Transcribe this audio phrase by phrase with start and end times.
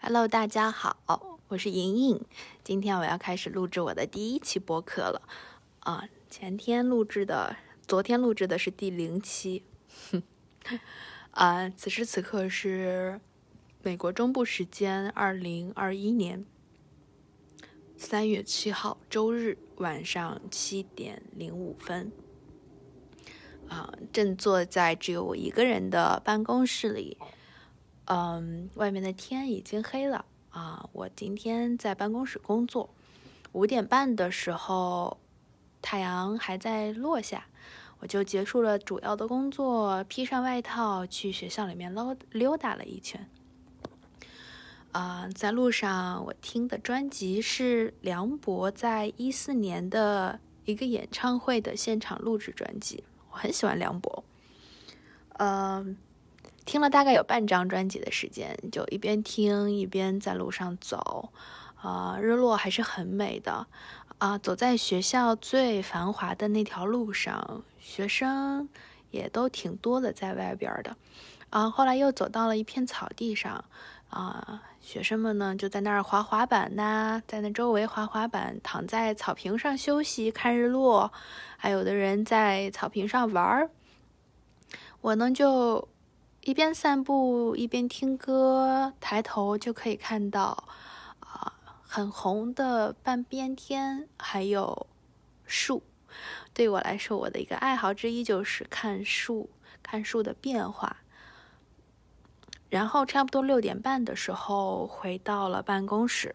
[0.00, 2.24] Hello，大家好，我是莹莹。
[2.62, 5.22] 今天我要开始录制我的第一期播客了。
[5.80, 7.56] 啊，前天录制的，
[7.86, 9.64] 昨天录制的是第零期。
[11.32, 13.20] 啊，此时此刻是
[13.82, 16.46] 美国中部时间二零二一年
[17.96, 22.12] 三月七号周日晚上七点零五分。
[23.68, 27.18] 啊，正坐在只有我一个人的办公室里。
[28.10, 30.88] 嗯，外面的天已经黑了啊！
[30.94, 32.88] 我今天在办公室工作，
[33.52, 35.18] 五点半的时候，
[35.82, 37.44] 太阳还在落下，
[37.98, 43.28] 我就结束了主要的工作，披上外套去学校里面溜溜达了一圈。
[44.92, 54.24] 啊，在路上我听的专辑是梁博在一四年的一个演唱会的现场录制专辑，我很喜欢梁博。
[55.34, 55.98] 嗯。
[56.68, 61.30] 听了大概有半张专辑的时间，就一边听一边在路上走，
[61.80, 63.66] 啊，日落还是很美的，
[64.18, 68.68] 啊，走在学校最繁华的那条路上，学生
[69.10, 70.94] 也都挺多的在外边的，
[71.48, 73.64] 啊，后来又走到了一片草地上，
[74.10, 81.10] 啊，学生们呢就在那儿滑滑板呐，在那周围滑滑板，躺在草坪上休息看日落，
[81.56, 83.70] 还有的人在草坪上玩儿，
[85.00, 85.88] 我呢就。
[86.48, 90.66] 一边散步一边听歌，抬头就可以看到，
[91.20, 94.86] 啊，很红的半边天，还有
[95.44, 95.82] 树。
[96.54, 99.50] 对我来说，我的一个爱好之一就是看树，
[99.82, 101.02] 看树的变化。
[102.70, 106.34] 然后差不多六点半的时候回到了办公室，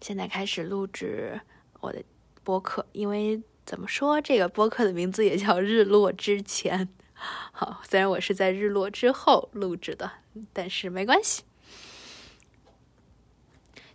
[0.00, 1.40] 现在开始录制
[1.80, 2.00] 我的
[2.44, 2.86] 播客。
[2.92, 6.86] 因为怎么说，这个播客的名字也叫《日落之前》。
[7.52, 10.10] 好，虽然我是在日落之后录制的，
[10.52, 11.42] 但是没关系。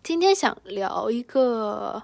[0.03, 2.03] 今天想聊一个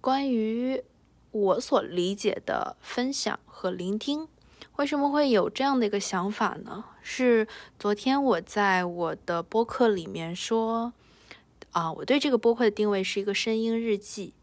[0.00, 0.82] 关于
[1.30, 4.28] 我所理解的分享和聆听。
[4.76, 6.84] 为什么会有这样的一个想法呢？
[7.00, 7.46] 是
[7.78, 10.92] 昨天我在我的播客里面说，
[11.70, 14.34] 啊，我对这个播客的定位是一个声音日记。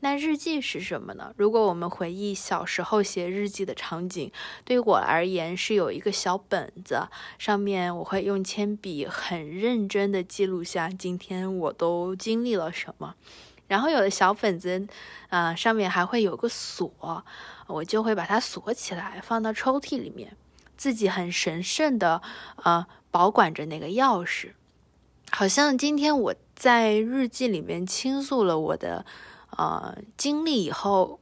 [0.00, 1.32] 那日记是什么呢？
[1.36, 4.30] 如果我们回忆小时候写日记的场景，
[4.64, 7.08] 对于我而言是有一个小本子，
[7.38, 13.14] 上面我会用铅笔很认真的记录下今天我都经历了什么。
[13.68, 14.86] 然后有的小本子，
[15.30, 17.24] 啊，上面还会有个锁，
[17.66, 20.36] 我就会把它锁起来，放到抽屉里面，
[20.76, 22.20] 自己很神圣的，
[22.62, 24.50] 呃，保管着那个钥匙。
[25.32, 29.06] 好像今天我在日记里面倾诉了我的。
[29.50, 31.20] 呃，经历以后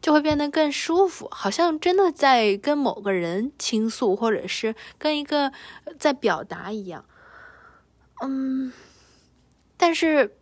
[0.00, 5.52] 就会变得更舒服，好像真的在跟某个人倾诉，或者是跟一个
[5.98, 7.04] 在表达一样。
[8.22, 8.72] 嗯，
[9.76, 10.36] 但是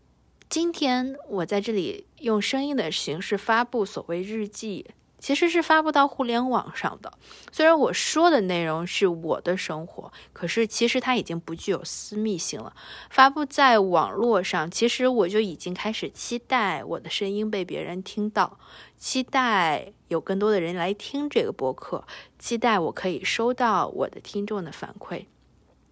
[0.48, 4.87] 今天我在这里用声音的形式发布所谓日记。
[5.22, 7.12] 其实是发布到互联网上的。
[7.53, 12.75] 虽然我说的内容是我的生活，可是其实它已经不具有私密性了。
[13.09, 18.59] 发布在网络上，其实我就已经开始期待我的声音被别人听到，
[18.99, 22.05] 期待有更多的人来听这个播客，
[22.41, 25.27] 期待我可以收到我的听众的反馈。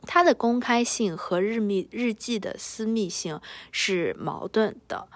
[0.02, 3.40] 它的公开性和日密日记的私密性
[3.70, 5.06] 是矛盾的。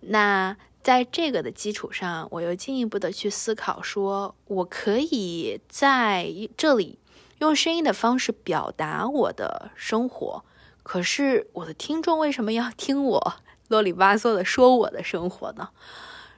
[0.00, 0.58] 那。
[0.82, 6.98] 在这个的基础上，我又进一步的去思考，说我可以在这里
[7.38, 10.42] 用声音的方式表达我的生活，
[10.82, 13.34] 可是我的听众为什么要听我
[13.68, 15.68] 啰里吧嗦的说我的生活呢？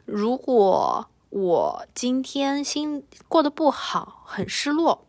[0.05, 5.07] 如果我今天心过得不好，很失落，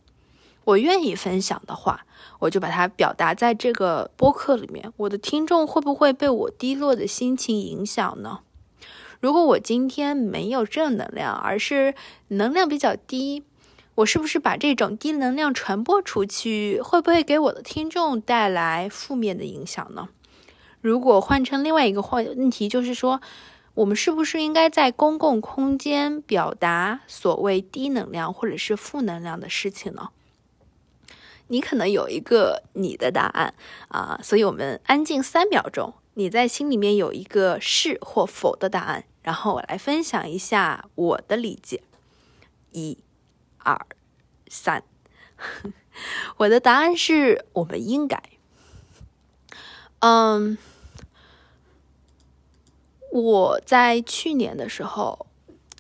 [0.64, 2.06] 我愿意分享的话，
[2.40, 8.42] 我就把它表达在这个播客里面，我的听众会不会被我低落的心情影响呢？
[9.24, 11.96] 如果我今天没有正能量，而是
[12.28, 13.42] 能量比较低，
[13.96, 20.10] 我是不是把这种低能量传播出去，会不会给我的听众带来负面的影响呢？
[20.82, 23.22] 如果换成另外一个话问题，就是说，
[23.76, 30.10] 我们是不是应该在公共空间表达所谓低能量或者是负能量的事情呢？
[31.48, 33.54] 你可能有一个你的答案
[33.88, 39.06] 啊，所以我们安静三秒钟，你在心里面有一个是或否的答案。
[39.24, 41.82] 然后我来分享一下我的理解，
[42.72, 42.98] 一、
[43.58, 43.80] 二、
[44.48, 44.84] 三，
[46.38, 48.22] 我的答案是我们应该，
[50.00, 50.58] 嗯，
[53.12, 55.28] 我在去年的时候，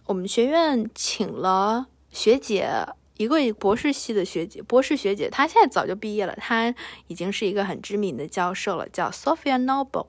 [0.05, 2.87] 我们学院请了学姐
[3.17, 6.73] 一个博士系的学姐，博士学姐，她现在早就毕业了，她
[7.07, 10.07] 已经是一个很知名的教授了，叫 Sophia Noble。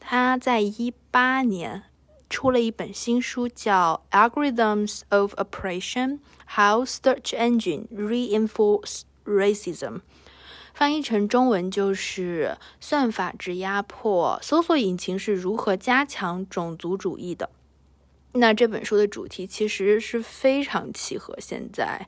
[0.00, 1.84] 她在一八年
[2.28, 6.18] 出了一本新书，叫《Algorithms of Oppression:
[6.56, 9.94] How Search Engine Reinforce Racism》，
[10.74, 17.50] 翻译成中文就是“算法之压迫：搜索引擎是如何加强种族主义的”。
[18.34, 22.06] 那这本书的主题其实是非常契合现在，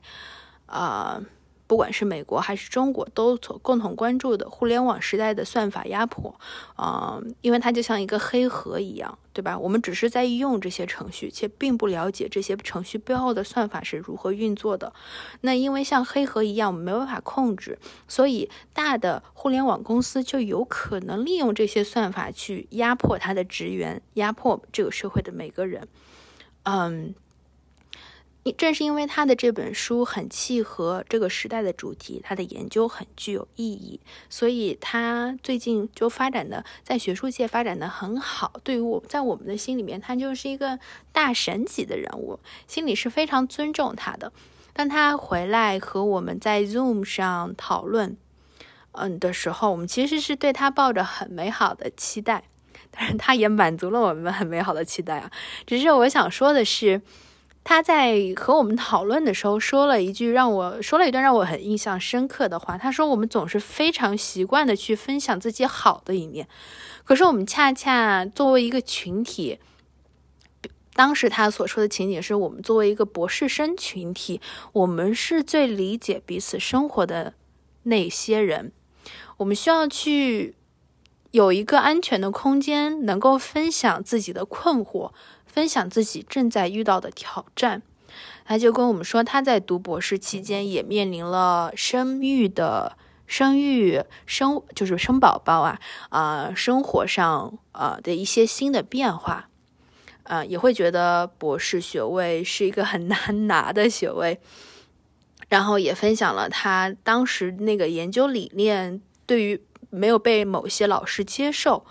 [0.67, 1.23] 啊，
[1.69, 6.33] 不管是美国还是中国，都所共同关注的互联网时代的算法压迫，
[6.75, 9.55] 啊，因为它就像一个黑盒一样，对吧？
[9.55, 14.91] 我们只是在用这些程序，且并不了解这些程序背后的算法是如何运作的。
[15.41, 17.77] 那因为像黑盒一样，我们没办法控制，
[18.07, 25.87] 所以大的互联网公司就有可能利用这些算法去压迫他的职员，压迫这个社会的每个人。
[26.63, 27.13] 嗯，
[28.51, 33.99] 正是因为他的这本书很契合这个时代的主题，他的研究很具有意义，
[34.29, 38.53] 所以他最近就发展的在学术界发展的很好。
[38.63, 40.79] 对于我在我们的心里面，他就是一个
[41.11, 44.31] 大神级的人物，心里是非常尊重他的。
[44.73, 48.17] 当他回来和我们在 Zoom 上讨论，
[48.93, 52.45] 嗯的时候，我们其实是对他抱着很美好的期待。
[52.91, 55.31] 但是他也满足了我们很美好的期待啊！
[55.67, 56.99] 只是我想说的是，
[57.63, 62.77] 他在和我们讨论的时候说了一句让我说了一段让我很印象深刻的话。
[62.77, 66.47] 他说：“我们总是非常习惯的去分享自己好的一面，
[67.03, 69.59] 可是我们恰恰作为一个群体，
[70.93, 74.41] 当时他所说的情景是我们作为一个博士生群体，
[74.73, 77.35] 我们是最理解彼此生活的
[77.83, 78.71] 那些人，
[79.37, 80.55] 我们需要去。”
[81.31, 85.11] 有一个安全的空间，能够分享自己的困惑，
[85.51, 87.81] 分享自己正在遇到的挑战。
[88.45, 92.97] 他就跟我们说，他在读博士期间也面临了生育的
[93.27, 95.79] 生育生，就是生宝宝啊
[96.09, 99.49] 啊，生活上啊的一些新的变化，
[100.23, 104.39] 啊，也会觉得博士学位是一个很难拿的学位。
[105.49, 109.61] 然后也分享了他当时那个研究理念对于。
[109.91, 111.83] 没有被某些老师接受，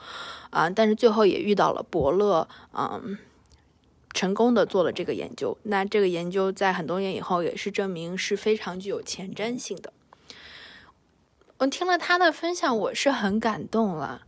[0.51, 3.19] 啊，但是最后也遇到了伯乐，嗯，
[4.19, 5.57] 成功的做了这个研究。
[5.63, 9.93] 那这个研究在很多年以后也是证明是非常具有前瞻性的。
[11.59, 14.23] 我听了他的分享，我是很感动了，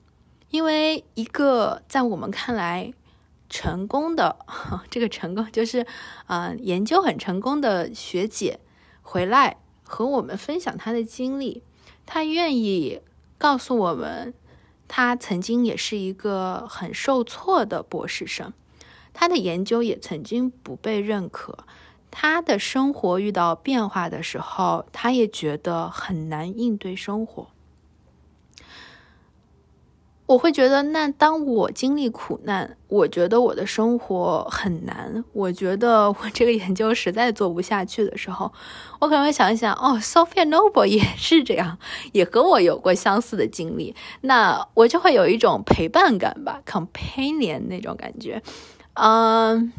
[0.50, 2.94] 因为一个在我们看来
[3.48, 4.36] 成功的
[4.88, 5.84] 这个成功，就是
[6.26, 8.60] 啊，研究很成功的学姐
[9.02, 11.64] 回来和我们分享她的经历，
[12.06, 13.00] 她愿意。
[13.38, 14.34] 告诉我们，
[14.86, 18.52] 她曾经也是一个很受挫的博士生，
[19.20, 21.58] 他的研究也曾经不被认可，
[22.10, 27.48] 他的生活遇到变化的时候，他也觉得很难应对生活。
[30.24, 38.50] 我会觉得，那当我经历苦难，我觉得我的生活很难，我觉得我这个研究实在做不下去的时候，
[39.00, 41.76] 我可能会想一想，哦，Sophia Noble 也是这样，
[42.12, 48.42] 也和我有过相似的经历，那我就会有一种陪伴感吧，companion 那种感觉。
[48.94, 49.72] 嗯，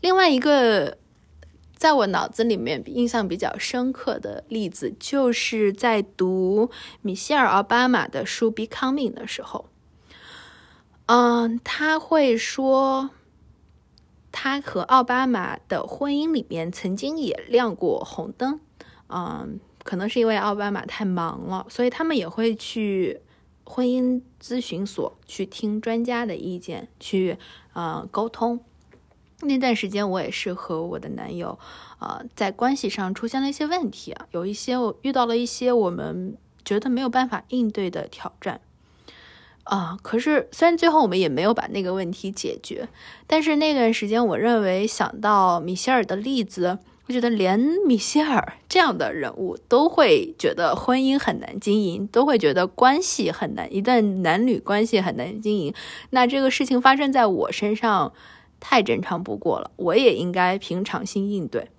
[0.00, 0.98] 另外一个。
[1.72, 6.70] 在我脑子里面印象比较深刻的例子，就是在读
[7.00, 9.70] 米歇尔·奥巴马的书《Becoming》的时候，
[11.06, 13.08] 嗯，他会说，
[14.30, 18.60] 他和奥巴马的婚姻里面曾经也亮过红灯，
[19.08, 23.22] 嗯，可能是因为奥巴马太忙了，所以他们也会去
[23.70, 27.38] 婚姻咨询所去听专家的意见，去
[27.72, 28.58] 呃沟通。
[29.42, 31.56] 那段时间，我也是和我的男友，
[31.98, 38.60] 啊，在关系上出现了一些问题啊，有一些我遇到了一些我们觉得没有办法应对的挑战，
[39.62, 42.88] 啊，可是虽然最后我们也没有把那个问题解决，
[43.26, 46.78] 但是那段时间，我认为想到米歇尔的例子，
[47.10, 55.74] 我觉得连米歇尔这样的人物都会觉得婚姻很难经营，都会觉得关系很难，一段男女关系很难经营，
[56.10, 58.12] 那这个事情发生在我身上。
[58.60, 61.70] 太正常不过了，我也应该平常心应对。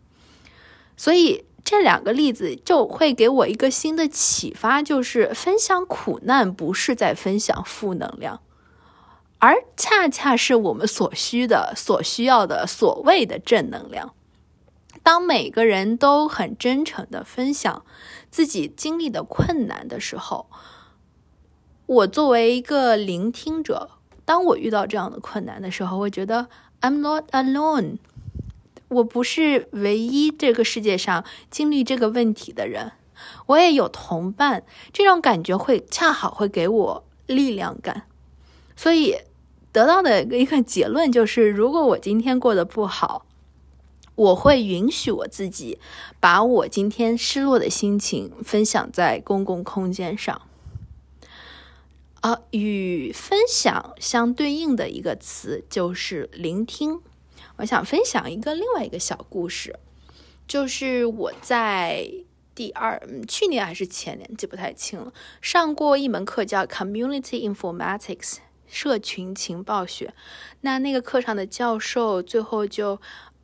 [0.97, 8.41] 所以这两个例子就会给我一个新的启发，就是分享苦难不是在分享负能量，
[9.37, 14.13] 而恰恰是我们所需的、所需要的所谓的正能量。
[15.03, 17.85] 当每个人都很真诚的分享
[18.29, 20.47] 自己经历的困难的时候，
[21.85, 23.91] 我作为一个聆听者，
[24.25, 26.47] 当我遇到这样的困难的时候，我觉得。
[26.83, 27.97] I'm not alone，
[28.87, 32.93] 我不是唯一这个世界上经历这个问题的人，
[33.45, 38.07] 我也有同伴，这种感觉会恰好会给我力量感。
[38.75, 39.15] 所以
[39.71, 43.27] 得到的一个结论就是，如果我今天过得不好，
[44.21, 45.79] 我会允许我自己
[46.19, 50.41] 把我今天失落的心情分享在公共空间上。
[52.21, 57.01] 啊，与分享相对应的一个词就是聆听。
[57.57, 59.79] 我想分享一个另外一个小故事，
[60.47, 62.07] 就是我在
[62.53, 65.11] 第二嗯去年还是前年记不太清了，
[65.41, 68.37] 上过一门课叫 Community Informatics
[68.67, 70.13] 社群情报学。
[70.61, 73.01] 那那个课上的教授最后就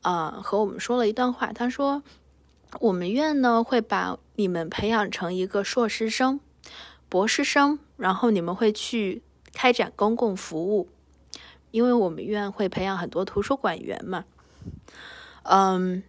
[0.08, 2.02] 呃和我们说了一段话，他说
[2.80, 6.40] ：“我们院呢会把你们培养成一个硕士生。”
[7.10, 9.22] 博士生，然后你们会去
[9.54, 10.88] 开展公共服务，
[11.72, 14.24] 因为我们院会培养很多图书馆员嘛。
[15.44, 16.04] 嗯，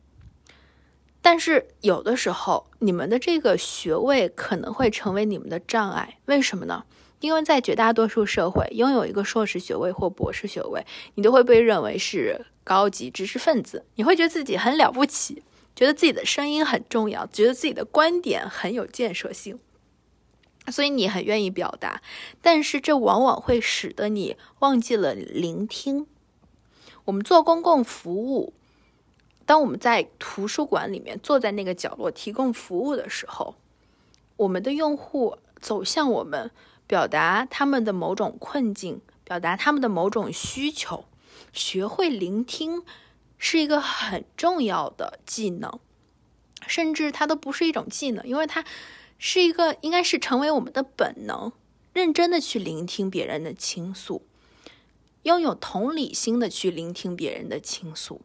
[1.20, 6.18] 但是有的时候，你们的这个学位可能会成为你们的障碍。
[6.26, 6.84] 为什么呢？
[7.20, 15.42] 因为在绝大多数社会，拥有一个硕士学位或博士学位，你都会被认为是高级知识分子，你会觉得自己很了不起，
[15.74, 19.58] 觉得自己的声音很重要，觉得自己的观点很有建设性。
[20.70, 22.02] 所以你很愿意表达，
[22.42, 26.06] 但是这往往会使得你忘记了聆听。
[27.06, 28.52] 我们做公共服务，
[29.46, 33.54] 当我们在图书馆里面坐在那个角落提供服务的时候，
[34.36, 36.50] 我们的用户走向我们，
[36.88, 41.04] 表达他们的某种困境，表达他们的某种需求，
[41.52, 42.82] 学会聆听
[43.38, 45.78] 是一个很重要的技能，
[46.66, 48.64] 甚至它都不是一种技能，因为它。
[49.20, 51.50] 是一个，应该是成为我们的本能，
[51.92, 54.22] 认真的去聆听别人的倾诉，
[55.24, 58.20] 拥有同理心的去聆听别人的倾诉。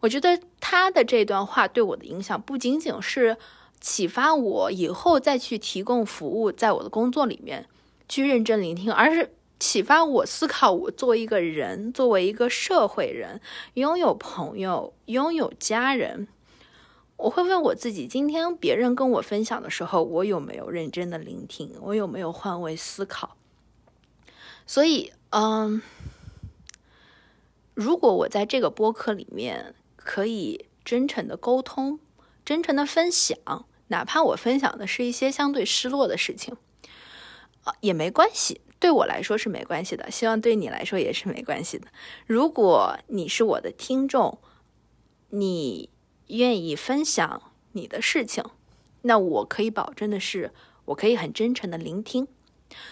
[0.00, 3.36] 我觉得他的这段话对我的影响，不仅仅是
[3.78, 7.66] 启发我以后再去提供服务，在我的工作里面
[8.08, 13.40] 去认真聆听，而是启发我思考，我作为一个人，作为一个社会人，
[13.74, 16.28] 拥有朋友，拥有家人。
[17.16, 21.74] 我会问我自己：今天别人跟我分享的时候，我有没有认真的聆听？
[21.80, 23.36] 我有没有换位思考？
[24.64, 25.82] 所以，嗯，
[27.74, 31.98] 如果我在这个播客里面可以真诚的沟通、
[32.44, 33.36] 真诚的分享，
[33.88, 36.56] 哪怕我分享的是一些相对失落的事情，
[37.80, 38.60] 也没关系。
[38.78, 41.88] 对我来说是没关系的，希望对你来说也是没关系的。
[42.26, 44.38] 如果你是我的听众，
[45.30, 45.90] 你。
[46.28, 47.40] 愿意分享
[47.72, 48.44] 你的事情，
[49.00, 50.52] 那我可以保证的是，
[50.84, 52.28] 我可以很真诚的聆听。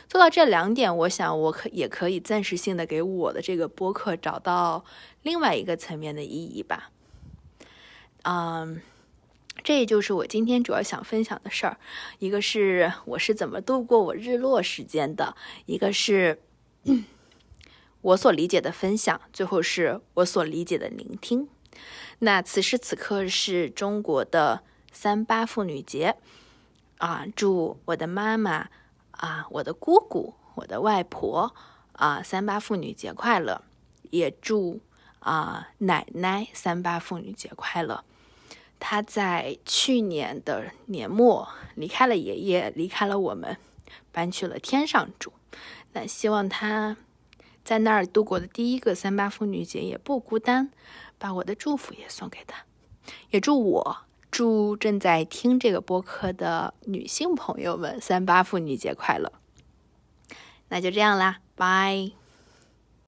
[0.08, 4.86] 做到这两点，我想我可也可以暂时性的给我的这个播客找到
[5.20, 6.90] 另外一个层面的意义吧。
[8.22, 8.80] 嗯，
[9.64, 11.78] 这也就是我今天主要想分享的事儿。
[12.18, 15.36] 一个是我是怎么度过我日落时间的，
[15.66, 16.40] 一个是
[18.02, 21.48] 我所理解的分享，最后是我所理解的聆听。
[22.20, 26.16] 那此时此刻是中国的三八妇女节
[26.98, 27.26] 啊！
[27.34, 28.68] 祝我的妈妈
[29.10, 31.54] 啊，我的姑姑，我的外婆
[31.92, 33.62] 啊，三八妇女节快乐！
[34.10, 34.80] 也祝
[35.18, 38.04] 啊奶奶三八妇女节快乐！
[38.78, 43.56] 他在去年的年末离开了爷爷，离开了我们，
[44.12, 45.32] 搬去了天上住。
[45.92, 46.96] 那希望他
[47.64, 50.70] 在那儿度过的第一个三八妇女节也不孤单。
[51.18, 52.66] 把我的祝福也送给他，
[53.30, 53.96] 也祝我
[54.30, 59.32] 祝正在听这个播客的女性朋友们三八妇女节快乐。
[60.68, 62.25] 那就这样啦，拜。